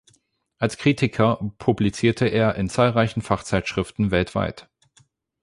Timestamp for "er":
2.25-2.55